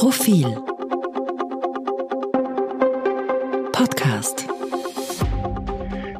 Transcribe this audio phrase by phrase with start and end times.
[0.00, 0.46] Profil
[3.70, 4.48] Podcast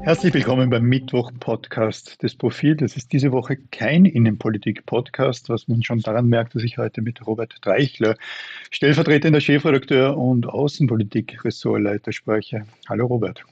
[0.02, 2.76] Herzlich willkommen beim Mittwoch-Podcast des Profil.
[2.76, 7.26] Das ist diese Woche kein Innenpolitik-Podcast, was man schon daran merkt, dass ich heute mit
[7.26, 8.16] Robert Dreichler,
[8.70, 12.66] stellvertretender Chefredakteur und Außenpolitik-Ressortleiter spreche.
[12.86, 13.42] Hallo Robert.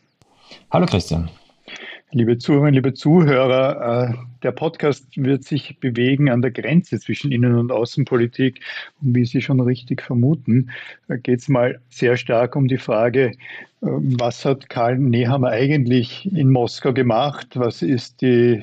[0.71, 1.31] Hallo Christian.
[2.11, 7.59] Liebe Zuhörerinnen, liebe Zuhörer, äh, der Podcast wird sich bewegen an der Grenze zwischen Innen-
[7.59, 8.61] und Außenpolitik.
[9.03, 10.71] Und wie Sie schon richtig vermuten,
[11.23, 13.33] geht es mal sehr stark um die Frage, äh,
[13.83, 17.49] was hat Karl Nehammer eigentlich in Moskau gemacht?
[17.57, 18.63] Was ist die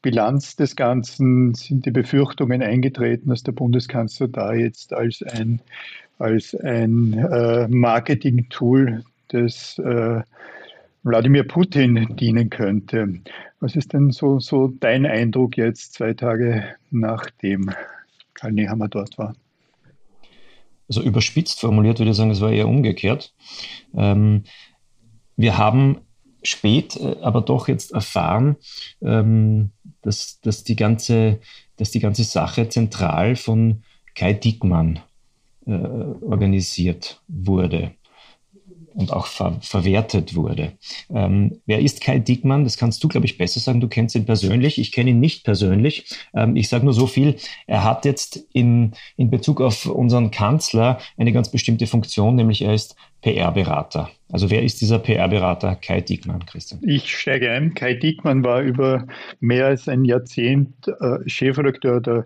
[0.00, 1.52] Bilanz des Ganzen?
[1.52, 5.60] Sind die Befürchtungen eingetreten, dass der Bundeskanzler da jetzt als ein,
[6.18, 10.22] als ein äh, Marketing-Tool des äh,
[11.06, 13.20] Wladimir Putin dienen könnte.
[13.60, 17.70] Was ist denn so, so dein Eindruck jetzt zwei Tage nachdem
[18.34, 19.36] Karl Nehammer dort war?
[20.88, 23.32] Also überspitzt formuliert würde ich sagen, es war eher umgekehrt.
[23.94, 24.42] Ähm,
[25.36, 25.98] wir haben
[26.42, 28.56] spät äh, aber doch jetzt erfahren,
[29.00, 29.70] ähm,
[30.02, 31.38] dass, dass, die ganze,
[31.76, 33.84] dass die ganze Sache zentral von
[34.16, 34.98] Kai Dickmann
[35.66, 37.92] äh, organisiert wurde
[38.96, 40.72] und auch ver verwertet wurde.
[41.10, 42.64] Ähm, wer ist Kai Dickmann?
[42.64, 43.80] Das kannst du, glaube ich, besser sagen.
[43.80, 44.78] Du kennst ihn persönlich.
[44.78, 46.16] Ich kenne ihn nicht persönlich.
[46.34, 47.36] Ähm, ich sage nur so viel.
[47.66, 52.74] Er hat jetzt in, in Bezug auf unseren Kanzler eine ganz bestimmte Funktion, nämlich er
[52.74, 54.10] ist PR-Berater.
[54.32, 56.80] Also wer ist dieser PR-Berater Kai Diekmann, Christian?
[56.82, 57.74] Ich steige ein.
[57.74, 59.06] Kai Diekmann war über
[59.40, 62.24] mehr als ein Jahrzehnt äh, Chefredakteur der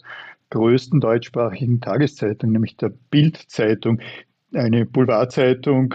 [0.50, 4.00] größten deutschsprachigen Tageszeitung, nämlich der Bild-Zeitung,
[4.52, 5.94] eine Boulevardzeitung,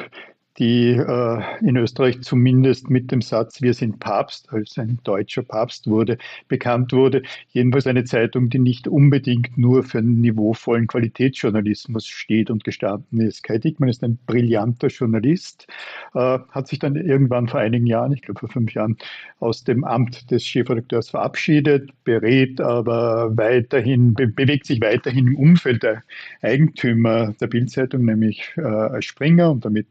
[0.58, 5.88] die äh, in Österreich zumindest mit dem Satz Wir sind Papst, als ein deutscher Papst
[5.88, 6.18] wurde,
[6.48, 7.24] bekannt wurde.
[7.50, 13.44] Jedenfalls eine Zeitung, die nicht unbedingt nur für einen niveauvollen Qualitätsjournalismus steht und gestanden ist.
[13.44, 15.68] Kai Dickmann ist ein brillanter Journalist,
[16.14, 18.98] äh, hat sich dann irgendwann vor einigen Jahren, ich glaube vor fünf Jahren,
[19.40, 25.84] aus dem Amt des Chefredakteurs verabschiedet, berät aber weiterhin, be bewegt sich weiterhin im Umfeld
[25.84, 26.04] der
[26.42, 29.88] Eigentümer der Bildzeitung, nämlich äh, Springer und damit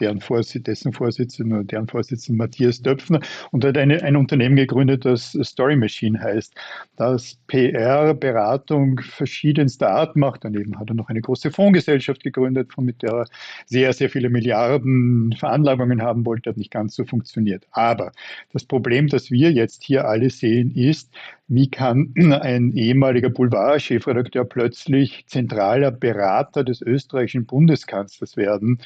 [0.00, 5.04] deren Vorsitz, dessen Vorsitzenden oder deren Vorsitzenden Matthias Döpfner und hat eine, ein Unternehmen gegründet,
[5.04, 6.54] das Story Machine heißt,
[6.96, 10.44] das PR-Beratung verschiedenster Art macht.
[10.44, 13.26] Daneben hat er noch eine große Fondsgesellschaft gegründet, mit der er
[13.66, 17.66] sehr, sehr viele Milliarden Veranlagungen haben wollte, hat nicht ganz so funktioniert.
[17.72, 18.12] Aber
[18.52, 21.12] das Problem, das wir jetzt hier alle sehen, ist,
[21.48, 28.78] wie kann ein ehemaliger Boulevard-Chefredakteur plötzlich zentraler Berater des österreichischen Bundeskanzlers werden?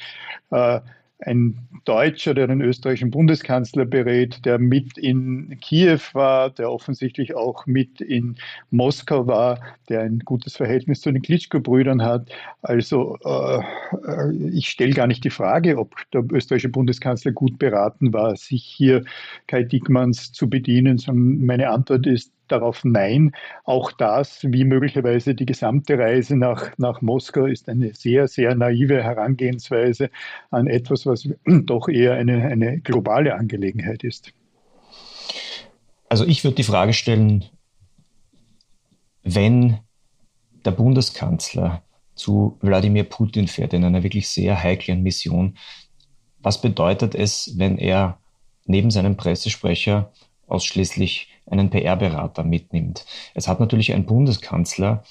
[0.51, 0.81] Äh,
[1.19, 7.65] ein Deutscher, der den österreichischen Bundeskanzler berät, der mit in Kiew war, der offensichtlich auch
[7.65, 8.35] mit in
[8.69, 12.29] Moskau war, der ein gutes Verhältnis zu den Klitschko-Brüdern hat.
[12.61, 13.61] Also äh,
[14.49, 19.03] ich stelle gar nicht die Frage, ob der österreichische Bundeskanzler gut beraten war, sich hier
[19.47, 23.31] Kai Dickmanns zu bedienen, sondern meine Antwort ist, darauf nein.
[23.63, 29.03] Auch das, wie möglicherweise die gesamte Reise nach, nach Moskau, ist eine sehr, sehr naive
[29.03, 30.09] Herangehensweise
[30.51, 34.31] an etwas, was doch eher eine, eine globale Angelegenheit ist.
[36.09, 37.45] Also ich würde die Frage stellen,
[39.23, 39.79] wenn
[40.63, 41.83] der Bundeskanzler
[42.15, 45.57] zu Wladimir Putin fährt in einer wirklich sehr heiklen Mission,
[46.39, 48.19] was bedeutet es, wenn er
[48.65, 50.11] neben seinem Pressesprecher
[50.47, 53.05] ausschließlich einen PR-Berater mitnimmt.
[53.33, 55.03] Es hat natürlich ein Bundeskanzler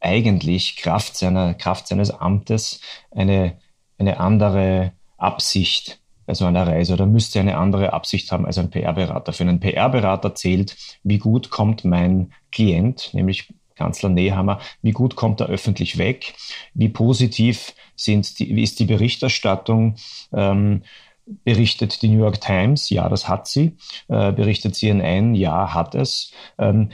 [0.00, 3.56] eigentlich Kraft, seiner, Kraft seines Amtes eine,
[3.98, 8.70] eine andere Absicht bei so einer Reise oder müsste eine andere Absicht haben als ein
[8.70, 9.32] PR-Berater.
[9.32, 15.40] Für einen PR-Berater zählt, wie gut kommt mein Klient, nämlich Kanzler Nehammer, wie gut kommt
[15.40, 16.34] er öffentlich weg,
[16.74, 19.96] wie positiv sind die, ist die Berichterstattung,
[20.32, 20.82] ähm,
[21.44, 22.90] Berichtet die New York Times?
[22.90, 23.76] Ja, das hat sie.
[24.08, 25.34] Äh, berichtet CNN?
[25.34, 26.32] Ja, hat es.
[26.58, 26.90] Ähm,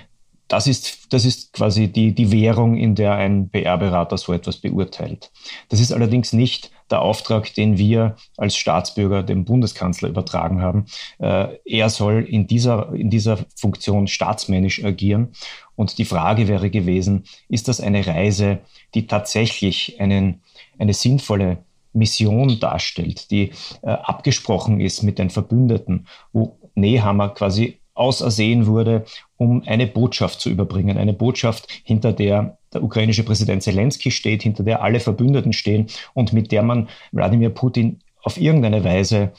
[0.49, 5.31] das ist, das ist quasi die, die Währung, in der ein PR-Berater so etwas beurteilt.
[5.69, 10.87] Das ist allerdings nicht der Auftrag, den wir als Staatsbürger dem Bundeskanzler übertragen haben.
[11.19, 15.33] Äh, er soll in dieser, in dieser Funktion staatsmännisch agieren.
[15.77, 18.61] Und die Frage wäre gewesen, ist das eine Reise,
[18.95, 20.41] die tatsächlich einen,
[20.79, 21.59] eine sinnvolle
[21.93, 23.53] Mission darstellt, die
[23.83, 29.05] äh, abgesprochen ist mit den Verbündeten, wo Nehammer quasi ausersehen wurde,
[29.37, 30.99] um eine Botschaft zu überbringen.
[30.99, 36.33] Eine Botschaft, hinter der der ukrainische Präsident Zelensky steht, hinter der alle Verbündeten stehen und
[36.33, 39.33] mit der man Wladimir Putin auf irgendeine Weise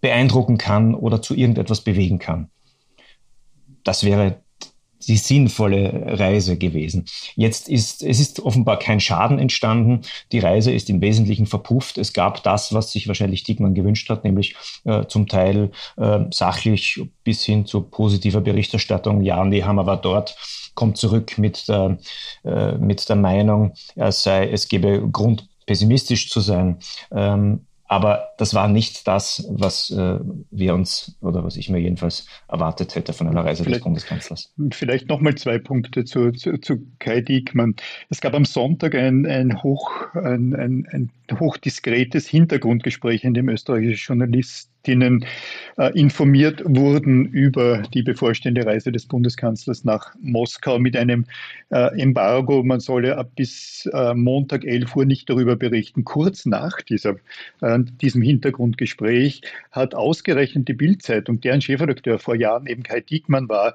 [0.00, 2.48] beeindrucken kann oder zu irgendetwas bewegen kann.
[3.84, 4.40] Das wäre
[5.00, 7.06] die sinnvolle Reise gewesen.
[7.34, 10.00] Jetzt ist, es ist offenbar kein Schaden entstanden.
[10.32, 11.98] Die Reise ist im Wesentlichen verpufft.
[11.98, 17.00] Es gab das, was sich wahrscheinlich Diekmann gewünscht hat, nämlich äh, zum Teil äh, sachlich
[17.24, 19.22] bis hin zu positiver Berichterstattung.
[19.22, 20.36] Ja, Nehammer war dort,
[20.74, 21.98] kommt zurück mit der,
[22.44, 26.78] äh, mit der Meinung, er sei, es gebe Grund, pessimistisch zu sein.
[27.10, 30.18] Ähm, aber das war nicht das, was äh,
[30.50, 34.52] wir uns oder was ich mir jedenfalls erwartet hätte von einer Reise vielleicht, des Bundeskanzlers.
[34.72, 37.76] Vielleicht nochmal zwei Punkte zu, zu, zu, Kai Diekmann.
[38.08, 44.08] Es gab am Sonntag ein, ein, hoch, ein, ein, ein hochdiskretes Hintergrundgespräch, in dem österreichische
[44.08, 45.24] Journalisten Expertinnen
[45.78, 51.26] äh, informiert wurden über die bevorstehende Reise des Bundeskanzlers nach Moskau mit einem
[51.70, 52.62] äh, Embargo.
[52.62, 56.04] Man solle ab bis äh, Montag 11 Uhr nicht darüber berichten.
[56.04, 57.16] Kurz nach dieser,
[58.00, 59.42] diesem Hintergrundgespräch
[59.72, 63.74] hat ausgerechnet die Bildzeitung, deren Chefredakteur vor Jahren eben Kai Diekmann war,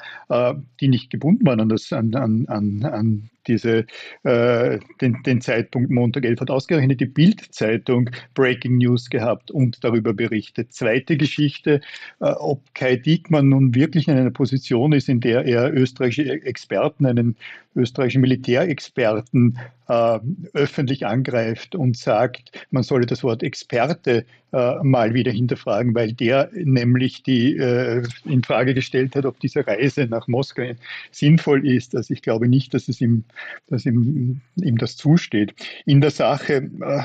[0.79, 3.85] die nicht gebunden waren an, das, an, an, an diese,
[4.23, 10.13] äh, den, den Zeitpunkt Montag 11 hat ausgerechnet die Bild-Zeitung Breaking News gehabt und darüber
[10.13, 10.73] berichtet.
[10.73, 11.81] Zweite Geschichte,
[12.19, 17.05] äh, ob Kai Diekmann nun wirklich in einer Position ist, in der er österreichische Experten,
[17.05, 17.35] einen
[17.75, 19.57] österreichischen Militärexperten
[19.87, 20.19] äh,
[20.53, 26.49] öffentlich angreift und sagt, man solle das Wort Experte äh, mal wieder hinterfragen, weil der
[26.53, 30.71] nämlich die äh, in Frage gestellt hat, ob diese Reise nach Moskau
[31.11, 31.95] sinnvoll ist.
[31.95, 33.23] Also ich glaube nicht, dass es ihm,
[33.67, 35.53] dass ihm, ihm das zusteht.
[35.85, 37.01] In der Sache äh,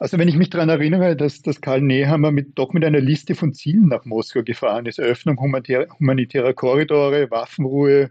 [0.00, 3.34] also wenn ich mich daran erinnere, dass, dass Karl Nehammer mit, doch mit einer Liste
[3.34, 8.10] von Zielen nach Moskau gefahren ist, Eröffnung humanitärer, humanitärer Korridore, Waffenruhe,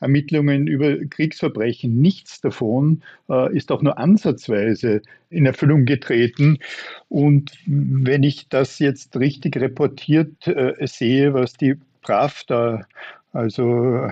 [0.00, 6.58] Ermittlungen über Kriegsverbrechen, nichts davon äh, ist auch nur ansatzweise in Erfüllung getreten.
[7.08, 12.86] Und wenn ich das jetzt richtig reportiert äh, sehe, was die Pravda
[13.34, 14.06] also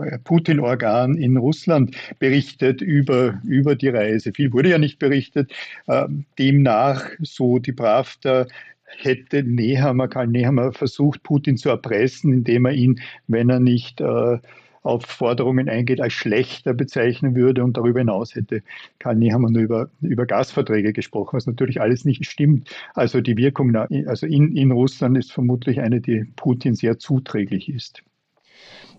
[0.00, 4.32] äh, Putin-Organ in Russland berichtet über, über die Reise.
[4.34, 5.52] Viel wurde ja nicht berichtet.
[5.86, 8.46] Ähm, demnach, so die Pravda,
[8.84, 14.38] hätte Nehammer, Karl Nehammer versucht, Putin zu erpressen, indem er ihn, wenn er nicht äh,
[14.82, 17.62] auf Forderungen eingeht, als schlechter bezeichnen würde.
[17.62, 18.62] Und darüber hinaus hätte
[18.98, 22.68] Karl Nehammer nur über, über Gasverträge gesprochen, was natürlich alles nicht stimmt.
[22.94, 28.02] Also die Wirkung also in, in Russland ist vermutlich eine, die Putin sehr zuträglich ist.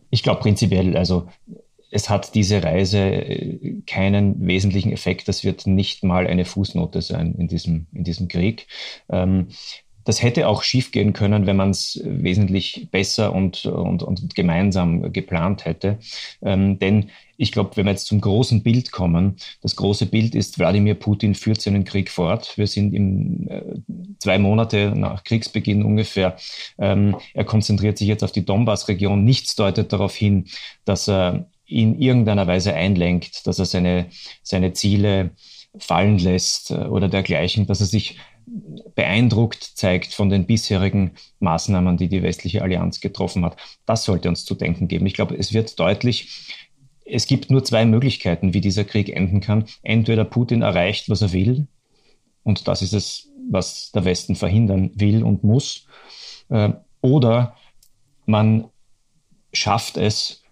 [0.10, 1.28] Ich glaube prinzipiell, also
[1.92, 5.28] es hat diese Reise äh, keinen wesentlichen Effekt.
[5.28, 8.68] Das wird nicht mal eine Fußnote sein in diesem, in diesem Krieg.
[9.10, 9.48] Ähm,
[10.10, 15.66] das hätte auch schiefgehen können, wenn man es wesentlich besser und, und, und gemeinsam geplant
[15.66, 16.00] hätte.
[16.42, 20.58] Ähm, denn ich glaube, wenn wir jetzt zum großen Bild kommen, das große Bild ist,
[20.58, 22.58] Wladimir Putin führt seinen Krieg fort.
[22.58, 23.62] Wir sind im, äh,
[24.18, 26.38] zwei Monate nach Kriegsbeginn ungefähr.
[26.80, 29.24] Ähm, er konzentriert sich jetzt auf die Donbass-Region.
[29.24, 30.46] Nichts deutet darauf hin,
[30.86, 34.08] dass er in irgendeiner Weise einlenkt, dass er seine,
[34.42, 35.30] seine Ziele
[35.78, 38.18] fallen lässt äh, oder dergleichen, dass er sich
[38.96, 43.58] beeindruckt zeigt von den bisherigen Maßnahmen, die die westliche Allianz getroffen hat.
[43.86, 45.06] Das sollte uns zu denken geben.
[45.06, 46.54] Ich glaube, es wird deutlich,
[47.06, 49.66] es gibt nur zwei Möglichkeiten, wie dieser Krieg enden kann.
[49.84, 51.68] Entweder Putin erreicht, was er will,
[52.44, 55.86] und das ist es, was der Westen verhindern will und muss,
[56.50, 56.70] äh,
[57.02, 57.56] oder
[58.26, 58.66] man
[59.54, 60.44] schafft es,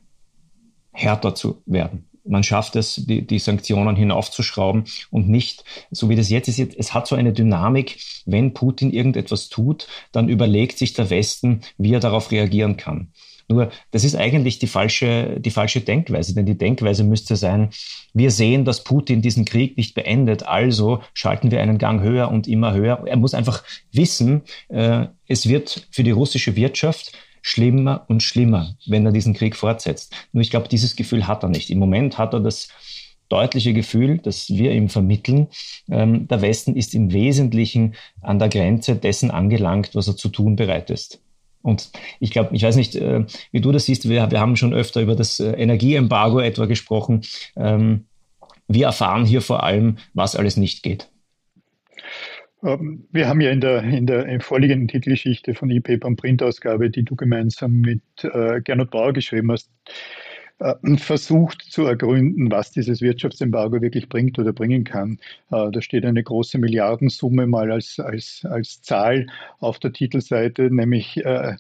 [0.92, 6.30] härter zu werden man schafft es, die, die Sanktionen hinaufzuschrauben und nicht, so wie das
[6.30, 11.10] jetzt ist, es hat so eine Dynamik, wenn Putin irgendetwas tut, dann überlegt sich der
[11.10, 13.12] Westen, wie er darauf reagieren kann.
[13.50, 17.70] Nur, das ist eigentlich die falsche, die falsche Denkweise, denn die Denkweise müsste sein,
[18.14, 22.48] wir sehen, dass Putin diesen Krieg nicht beendet, also schalten wir einen Gang höher und
[22.48, 23.04] immer höher.
[23.06, 23.64] Er muss einfach
[23.94, 27.14] wissen, äh, es wird für die russische Wirtschaft
[27.48, 30.14] schlimmer und schlimmer, wenn er diesen Krieg fortsetzt.
[30.34, 31.70] Nur ich glaube, dieses Gefühl hat er nicht.
[31.70, 32.68] Im Moment hat er das
[33.30, 35.48] deutliche Gefühl, das wir ihm vermitteln,
[35.90, 40.58] ähm, der Westen ist im Wesentlichen an der Grenze dessen angelangt, was er zu tun
[40.58, 41.22] bereit ist.
[41.62, 41.90] Und
[42.20, 45.02] ich glaube, ich weiß nicht, äh, wie du das siehst, wir, wir haben schon öfter
[45.02, 47.22] über das äh, Energieembargo etwa gesprochen.
[47.56, 48.08] Ähm,
[48.68, 51.08] wir erfahren hier vor allem, was alles nicht geht.
[52.64, 57.04] Ähm, wir haben ja in der, in der vorliegenden Titelgeschichte von E-Paper und Printausgabe, die
[57.04, 59.72] du gemeinsam mit äh, Gernot Bauer geschrieben hast,
[60.98, 65.20] versucht zu ergründen, was dieses Wirtschaftsembargo wirklich bringt oder bringen kann.
[65.52, 69.28] Äh, da steht eine große Milliardensumme mal als, als, als Zahl
[69.60, 71.56] auf der Titelseite, nämlich, äh,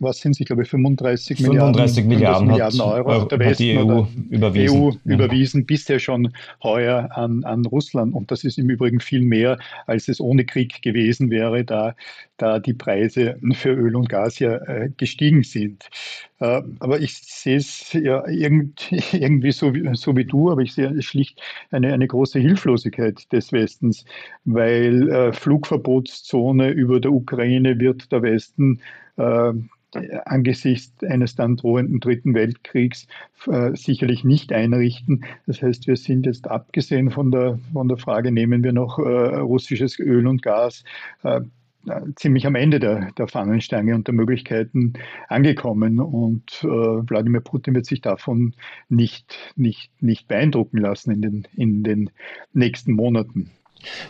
[0.00, 4.82] was sind ich glaube, 35, 35 Milliarden, Milliarden, Euro, Euro der Westen die EU überwiesen.
[4.82, 6.32] EU überwiesen, bisher schon
[6.64, 8.12] heuer an, an Russland.
[8.12, 9.56] Und das ist im Übrigen viel mehr,
[9.86, 11.94] als es ohne Krieg gewesen wäre, da,
[12.38, 14.58] da die Preise für Öl und Gas ja
[14.96, 15.88] gestiegen sind.
[16.38, 21.00] Äh, aber ich sehe es ja irgendwie so wie, so wie du, aber ich sehe
[21.02, 21.40] schlicht
[21.70, 24.04] eine, eine große Hilflosigkeit des Westens,
[24.44, 28.80] weil äh, Flugverbotszone über der Ukraine wird der Westen
[29.16, 29.52] äh,
[30.24, 33.06] angesichts eines dann drohenden Dritten Weltkriegs
[33.46, 35.24] äh, sicherlich nicht einrichten.
[35.46, 39.36] Das heißt, wir sind jetzt abgesehen von der, von der Frage, nehmen wir noch äh,
[39.36, 40.84] russisches Öl und Gas,
[41.22, 41.40] äh,
[42.16, 44.94] ziemlich am Ende der, der Fahnenstange und der Möglichkeiten
[45.28, 46.00] angekommen.
[46.00, 48.54] Und äh, Wladimir Putin wird sich davon
[48.88, 52.10] nicht, nicht, nicht beeindrucken lassen in den, in den
[52.52, 53.50] nächsten Monaten.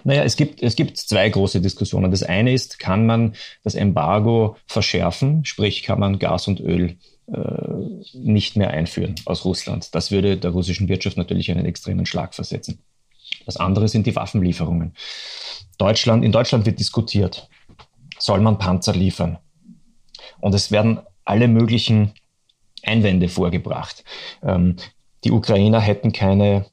[0.04, 2.11] Naja, es gibt, es gibt zwei große Diskussionen.
[2.11, 8.12] Das eine ist, kann man das Embargo verschärfen, sprich kann man Gas und Öl äh,
[8.14, 9.95] nicht mehr einführen aus Russland.
[9.95, 12.78] Das würde der russischen Wirtschaft natürlich einen extremen Schlag versetzen.
[13.45, 14.95] Das andere sind die Waffenlieferungen.
[15.78, 17.49] Deutschland, in Deutschland wird diskutiert,
[18.26, 19.38] soll man Panzer liefern.
[20.40, 22.12] Und es werden alle möglichen
[22.83, 24.04] Einwände vorgebracht.
[24.42, 24.76] Ähm,
[25.25, 26.66] die Ukrainer hätten keine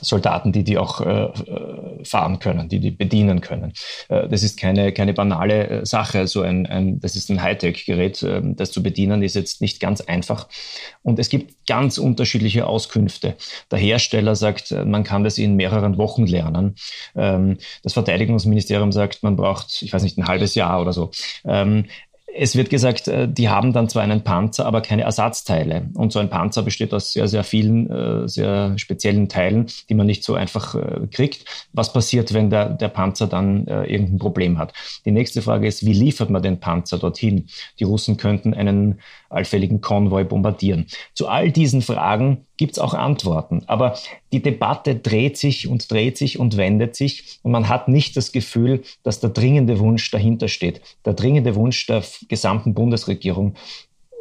[0.00, 3.72] Soldaten, die die auch äh, äh, fahren können, die die bedienen können.
[4.08, 6.26] Äh, das ist keine, keine banale äh, Sache.
[6.26, 8.22] So ein, ein, das ist ein Hightech-Gerät.
[8.22, 10.48] Äh, das zu bedienen ist jetzt nicht ganz einfach.
[11.02, 13.36] Und es gibt ganz unterschiedliche Auskünfte.
[13.70, 16.74] Der Hersteller sagt, äh, man kann das in mehreren Wochen lernen.
[17.14, 21.10] Ähm, das Verteidigungsministerium sagt, man braucht, ich weiß nicht, ein halbes Jahr oder so.
[21.44, 21.86] Ähm,
[22.34, 25.88] es wird gesagt, äh, die haben dann zwar einen Panzer, aber keine Ersatzteile.
[25.94, 30.06] Und so ein Panzer besteht aus sehr, sehr vielen, äh, sehr speziellen Teilen, die man
[30.06, 31.44] nicht so einfach äh, kriegt.
[31.72, 34.72] Was passiert, wenn der, der Panzer dann irgendein Problem hat?
[35.04, 37.46] Die nächste Frage ist, wie liefert man den Panzer dorthin?
[37.78, 40.86] Die Russen könnten einen allfälligen Konvoi bombardieren.
[41.14, 43.62] Zu all diesen Fragen gibt es auch Antworten.
[43.66, 43.96] Aber
[44.32, 48.30] die Debatte dreht sich und dreht sich und wendet sich und man hat nicht das
[48.30, 50.80] Gefühl, dass der dringende Wunsch dahinter steht.
[51.04, 53.54] Der dringende Wunsch der gesamten Bundesregierung,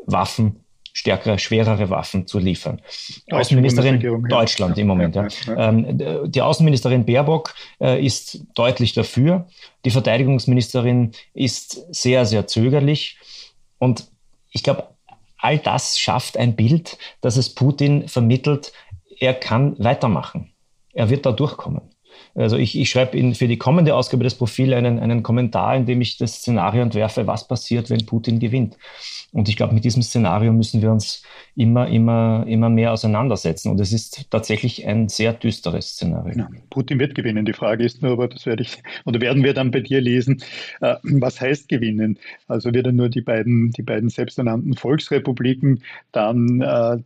[0.06, 0.62] Waffen
[0.94, 2.82] stärkere, schwerere Waffen zu liefern.
[3.30, 4.18] Außenministerin ja.
[4.28, 5.16] Deutschland im Moment.
[5.16, 5.70] Ja, ja.
[5.70, 9.48] Ähm, die Außenministerin Baerbock äh, ist deutlich dafür.
[9.86, 13.18] Die Verteidigungsministerin ist sehr, sehr zögerlich.
[13.80, 14.08] Und
[14.52, 14.90] ich glaube,
[15.38, 18.74] all das schafft ein Bild, dass es Putin vermittelt,
[19.20, 20.52] er kann weitermachen.
[20.94, 21.82] Er wird da durchkommen.
[22.36, 26.02] Also ich, ich schreibe für die kommende Ausgabe des Profils einen, einen Kommentar, in dem
[26.02, 28.78] ich das Szenario entwerfe, was passiert, wenn Putin gewinnt.
[29.34, 31.24] Und ich glaube, mit diesem Szenario müssen wir uns
[31.56, 33.70] immer, immer, immer mehr auseinandersetzen.
[33.70, 36.38] Und es ist tatsächlich ein sehr düsteres Szenario.
[36.38, 37.46] Ja, Putin wird gewinnen.
[37.46, 40.44] Die Frage ist nur, aber das werde ich, oder werden wir dann bei dir lesen,
[40.82, 42.20] äh, was heißt gewinnen?
[42.48, 46.98] Also wird er nur die beiden, die beiden selbsternannten Volksrepubliken dann äh,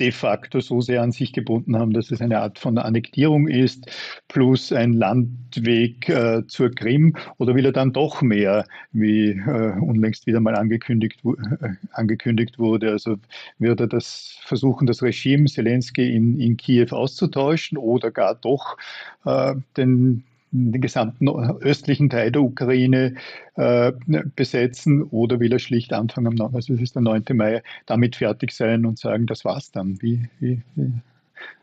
[0.00, 3.86] de facto so sehr an sich gebunden haben, dass es eine Art von Annektierung ist,
[4.28, 10.26] plus ein Landweg äh, zur Krim, oder will er dann doch mehr, wie äh, unlängst
[10.26, 12.90] wieder mal angekündigt, äh, angekündigt wurde?
[12.90, 13.16] Also
[13.58, 18.76] wird er das versuchen, das Regime Zelensky in, in Kiew auszutauschen oder gar doch
[19.24, 20.24] äh, den
[20.54, 23.14] den gesamten östlichen Teil der Ukraine
[23.56, 23.92] äh,
[24.36, 27.24] besetzen oder will er schlicht anfangen, also es ist der 9.
[27.32, 30.00] Mai, damit fertig sein und sagen, das war's dann.
[30.00, 30.92] Wie, wie, wie.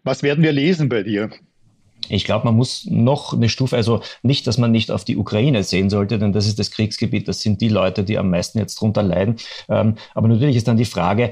[0.04, 1.30] Was werden wir lesen bei dir?
[2.10, 5.64] Ich glaube, man muss noch eine Stufe, also nicht, dass man nicht auf die Ukraine
[5.64, 8.76] sehen sollte, denn das ist das Kriegsgebiet, das sind die Leute, die am meisten jetzt
[8.76, 9.36] drunter leiden.
[9.70, 11.32] Ähm, aber natürlich ist dann die Frage,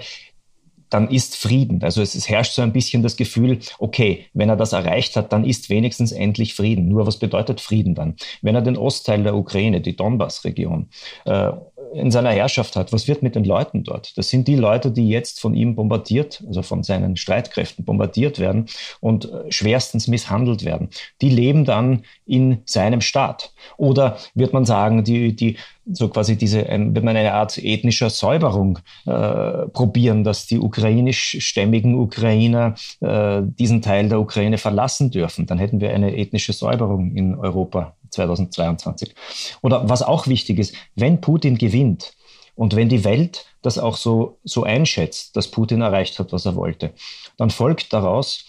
[0.89, 1.83] dann ist Frieden.
[1.83, 5.31] Also es, es, herrscht so ein bisschen das Gefühl, okay, wenn er das erreicht hat,
[5.33, 6.87] dann ist wenigstens endlich Frieden.
[6.87, 8.15] Nur was bedeutet Frieden dann?
[8.41, 10.89] Wenn er den Ostteil der Ukraine, die Donbass-Region,
[11.25, 11.51] äh,
[11.93, 14.17] in seiner Herrschaft hat, was wird mit den Leuten dort?
[14.17, 18.67] Das sind die Leute, die jetzt von ihm bombardiert, also von seinen Streitkräften bombardiert werden
[18.99, 20.89] und äh, schwerstens misshandelt werden.
[21.21, 23.53] Die leben dann in seinem Staat.
[23.77, 25.57] Oder wird man sagen, die, die
[25.91, 31.95] so quasi diese, ähm, wird man eine Art ethnischer Säuberung äh, probieren, dass die ukrainischstämmigen
[31.95, 35.45] Ukrainer äh, diesen Teil der Ukraine verlassen dürfen.
[35.45, 39.13] Dann hätten wir eine ethnische Säuberung in Europa 2022.
[39.61, 42.13] Oder was auch wichtig ist, wenn Putin gewinnt
[42.55, 46.55] und wenn die Welt das auch so, so einschätzt, dass Putin erreicht hat, was er
[46.55, 46.93] wollte,
[47.37, 48.45] dann folgt daraus,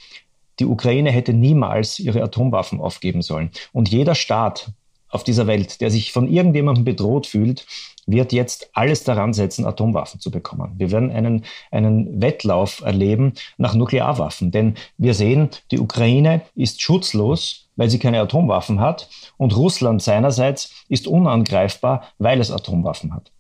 [0.58, 3.50] die Ukraine hätte niemals ihre Atomwaffen aufgeben sollen.
[3.72, 4.72] Und jeder Staat,
[5.10, 7.66] auf dieser Welt, der sich von irgendjemandem bedroht fühlt,
[8.06, 10.74] wird jetzt alles daran setzen, Atomwaffen zu bekommen.
[10.76, 17.68] Wir werden einen, einen Wettlauf erleben nach Nuklearwaffen, denn wir sehen, die Ukraine ist schutzlos,
[17.80, 19.08] weil sie keine Atomwaffen hat
[19.38, 23.32] und Russland seinerseits ist unangreifbar, weil es Atomwaffen hat.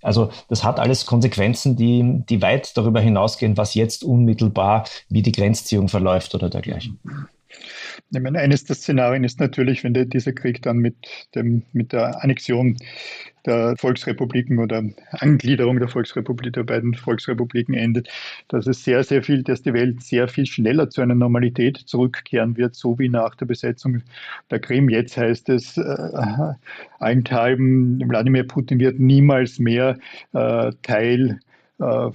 [0.00, 5.32] Also das hat alles Konsequenzen, die, die weit darüber hinausgehen, was jetzt unmittelbar wie die
[5.32, 7.00] Grenzziehung verläuft oder dergleichen.
[8.10, 10.94] Ich meine, eines der Szenarien ist natürlich, wenn der, dieser Krieg dann mit,
[11.34, 12.76] dem, mit der Annexion
[13.46, 18.08] der Volksrepubliken oder Angliederung der Volksrepublik, der beiden Volksrepubliken endet,
[18.48, 22.56] dass es sehr, sehr viel, dass die Welt sehr viel schneller zu einer Normalität zurückkehren
[22.56, 24.02] wird, so wie nach der Besetzung
[24.50, 24.88] der Krim.
[24.88, 26.52] Jetzt heißt es äh,
[27.00, 29.98] allenthalben, Wladimir Putin wird niemals mehr
[30.32, 31.40] äh, Teil
[31.80, 32.10] äh,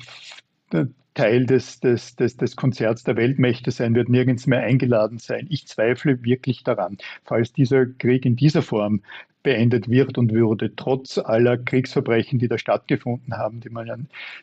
[1.14, 5.48] Teil des, des, des, des Konzerts der Weltmächte sein, wird nirgends mehr eingeladen sein.
[5.50, 9.02] Ich zweifle wirklich daran, falls dieser Krieg in dieser Form
[9.44, 13.96] beendet wird und würde, trotz aller Kriegsverbrechen, die da stattgefunden haben, die man ja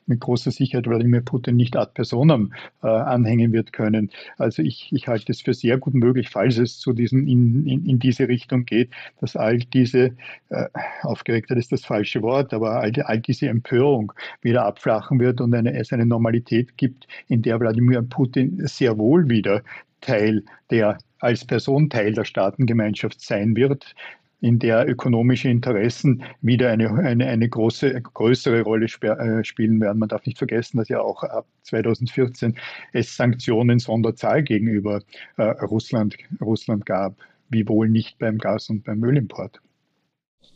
[0.06, 2.52] mit großer Sicherheit Wladimir Putin nicht ad personam
[2.82, 4.10] äh, anhängen wird können.
[4.36, 7.86] Also ich, ich halte es für sehr gut möglich, falls es zu diesen in, in,
[7.86, 8.90] in diese Richtung geht,
[9.20, 10.12] dass all diese,
[10.50, 10.66] äh,
[11.02, 14.12] Aufgeregtheit ist das falsche Wort, aber all, all diese Empörung
[14.42, 19.28] wieder abflachen wird und eine, es eine Normalität gibt, in der Wladimir Putin sehr wohl
[19.28, 19.62] wieder
[20.00, 23.94] Teil der als Person Teil der Staatengemeinschaft sein wird,
[24.40, 29.98] in der ökonomische Interessen wieder eine, eine, eine große, größere Rolle äh, spielen werden.
[29.98, 32.56] Man darf nicht vergessen, dass ja auch ab 2014
[32.92, 35.02] es Sanktionen Sonderzahl gegenüber
[35.36, 37.16] äh, Russland, Russland gab,
[37.48, 39.60] wiewohl nicht beim Gas- und beim Ölimport.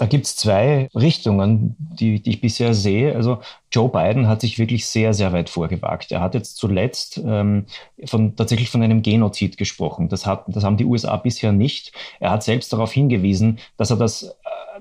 [0.03, 3.15] Da gibt es zwei Richtungen, die, die, ich bisher sehe.
[3.15, 6.11] Also Joe Biden hat sich wirklich sehr, sehr weit vorgewagt.
[6.11, 7.67] Er hat jetzt zuletzt ähm,
[8.07, 10.09] von, tatsächlich von einem Genozid gesprochen.
[10.09, 11.93] Das, hat, das haben die USA bisher nicht.
[12.19, 14.33] Er hat selbst darauf hingewiesen, dass er das, äh,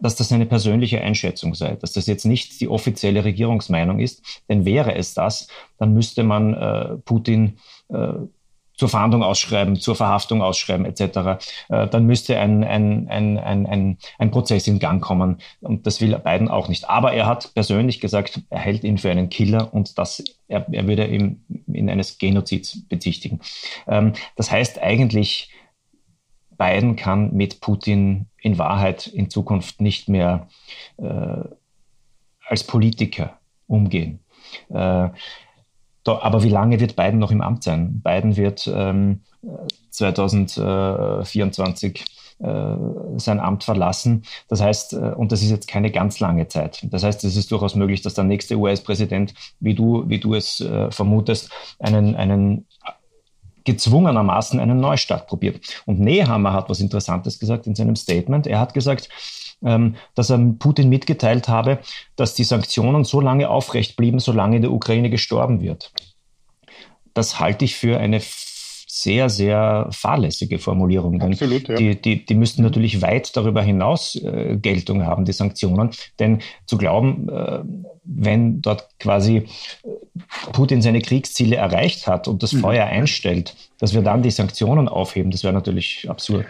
[0.01, 4.41] dass das eine persönliche Einschätzung sei, dass das jetzt nicht die offizielle Regierungsmeinung ist.
[4.50, 7.58] Denn wäre es das, dann müsste man äh, Putin
[7.89, 8.13] äh,
[8.81, 13.97] zur Fahndung ausschreiben, zur Verhaftung ausschreiben etc., äh, dann müsste ein, ein, ein, ein, ein,
[14.17, 15.38] ein Prozess in Gang kommen.
[15.59, 16.89] Und das will Biden auch nicht.
[16.89, 20.88] Aber er hat persönlich gesagt, er hält ihn für einen Killer und das, er, er
[20.88, 23.41] würde ihn in eines Genozids bezichtigen.
[23.88, 25.51] Ähm, das heißt eigentlich,
[26.57, 30.47] Biden kann mit Putin in Wahrheit in Zukunft nicht mehr
[30.97, 31.43] äh,
[32.47, 34.21] als Politiker umgehen.
[34.69, 35.09] Äh,
[36.05, 38.01] aber wie lange wird Biden noch im Amt sein?
[38.01, 39.22] Biden wird ähm,
[39.91, 42.05] 2024
[42.39, 42.75] äh,
[43.17, 44.24] sein Amt verlassen.
[44.48, 46.88] Das heißt, äh, und das ist jetzt keine ganz lange Zeit.
[46.89, 50.60] Das heißt, es ist durchaus möglich, dass der nächste US-Präsident, wie du, wie du es
[50.60, 52.65] äh, vermutest, einen, einen
[53.63, 55.62] gezwungenermaßen einen Neustart probiert.
[55.86, 58.47] Und Nehammer hat was Interessantes gesagt in seinem Statement.
[58.47, 59.08] Er hat gesagt,
[59.62, 61.80] dass er Putin mitgeteilt habe,
[62.15, 65.93] dass die Sanktionen so lange aufrecht blieben, solange in der Ukraine gestorben wird.
[67.13, 68.21] Das halte ich für eine
[68.93, 71.21] sehr, sehr fahrlässige Formulierung.
[71.21, 71.76] Absolut, ja.
[71.76, 75.91] die, die, die müssten natürlich weit darüber hinaus äh, Geltung haben, die Sanktionen.
[76.19, 77.60] Denn zu glauben, äh,
[78.04, 79.45] wenn dort quasi äh,
[80.52, 82.60] Putin seine Kriegsziele erreicht hat und das mhm.
[82.60, 86.45] Feuer einstellt, dass wir dann die Sanktionen aufheben, das wäre natürlich absurd.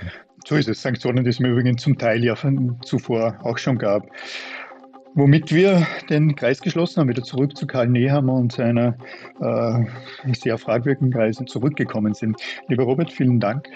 [0.52, 0.82] So ist es.
[0.82, 2.36] Sanktionen, die es mir übrigens zum Teil ja
[2.84, 4.06] zuvor auch schon gab.
[5.14, 8.98] Womit wir den Kreis geschlossen haben, wieder zurück zu Karl Nehammer und seiner
[9.40, 12.36] äh, sehr fragwürdigen Kreise zurückgekommen sind.
[12.68, 13.70] Lieber Robert, vielen Dank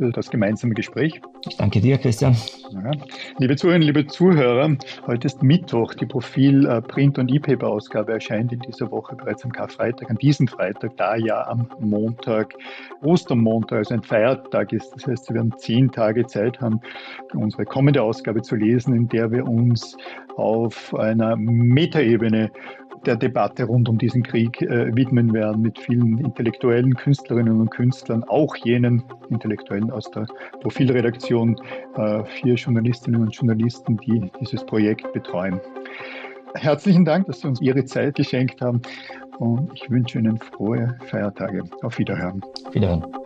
[0.00, 1.20] für das gemeinsame Gespräch.
[1.46, 2.34] Ich danke dir, Christian.
[2.70, 2.90] Ja.
[3.36, 4.74] Liebe Zuhörerinnen, liebe Zuhörer,
[5.06, 5.92] heute ist Mittwoch.
[5.92, 10.48] Die Profil äh, Print- und E-Paper-Ausgabe erscheint in dieser Woche bereits am Karfreitag, an diesem
[10.48, 12.54] Freitag, da ja am Montag
[13.02, 14.90] Ostermontag, also ein Feiertag ist.
[14.94, 16.80] Das heißt, wir werden zehn Tage Zeit haben,
[17.34, 19.98] unsere kommende Ausgabe zu lesen, in der wir uns
[20.36, 22.50] auf einer Metaebene
[23.06, 28.24] der Debatte rund um diesen Krieg äh, widmen werden, mit vielen intellektuellen Künstlerinnen und Künstlern,
[28.24, 30.26] auch jenen Intellektuellen aus der
[30.60, 31.56] Profilredaktion,
[31.96, 35.60] äh, vier Journalistinnen und Journalisten, die dieses Projekt betreuen.
[36.54, 38.82] Herzlichen Dank, dass Sie uns Ihre Zeit geschenkt haben
[39.38, 41.62] und ich wünsche Ihnen frohe Feiertage.
[41.82, 42.42] Auf Wiederhören.
[42.72, 43.19] Wiederhören.